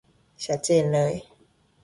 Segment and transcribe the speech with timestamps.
[0.45, 1.13] ชัดเจนเลย